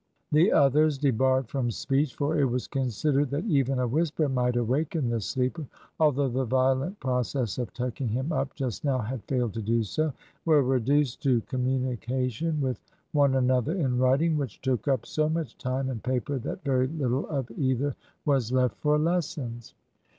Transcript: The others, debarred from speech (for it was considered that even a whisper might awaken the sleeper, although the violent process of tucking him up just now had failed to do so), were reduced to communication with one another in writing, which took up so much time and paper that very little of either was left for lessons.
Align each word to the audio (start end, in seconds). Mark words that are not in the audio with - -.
The 0.31 0.51
others, 0.51 0.97
debarred 0.97 1.47
from 1.47 1.69
speech 1.69 2.15
(for 2.15 2.35
it 2.39 2.45
was 2.45 2.65
considered 2.65 3.29
that 3.29 3.45
even 3.45 3.77
a 3.77 3.87
whisper 3.87 4.27
might 4.27 4.55
awaken 4.55 5.09
the 5.09 5.21
sleeper, 5.21 5.67
although 5.99 6.27
the 6.27 6.43
violent 6.43 6.99
process 6.99 7.59
of 7.59 7.71
tucking 7.71 8.07
him 8.07 8.31
up 8.31 8.55
just 8.55 8.83
now 8.83 8.97
had 8.97 9.23
failed 9.25 9.53
to 9.53 9.61
do 9.61 9.83
so), 9.83 10.11
were 10.43 10.63
reduced 10.63 11.21
to 11.21 11.41
communication 11.41 12.59
with 12.61 12.79
one 13.11 13.35
another 13.35 13.73
in 13.73 13.99
writing, 13.99 14.37
which 14.37 14.59
took 14.61 14.87
up 14.87 15.05
so 15.05 15.29
much 15.29 15.55
time 15.59 15.87
and 15.87 16.01
paper 16.01 16.39
that 16.39 16.63
very 16.63 16.87
little 16.87 17.27
of 17.29 17.51
either 17.51 17.95
was 18.25 18.51
left 18.51 18.77
for 18.79 18.97
lessons. 18.97 19.75